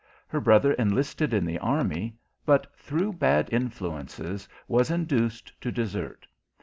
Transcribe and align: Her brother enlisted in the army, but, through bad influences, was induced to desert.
Her 0.27 0.41
brother 0.41 0.73
enlisted 0.73 1.31
in 1.31 1.45
the 1.45 1.59
army, 1.59 2.15
but, 2.43 2.75
through 2.75 3.13
bad 3.13 3.53
influences, 3.53 4.49
was 4.67 4.89
induced 4.89 5.51
to 5.61 5.71
desert. 5.71 6.25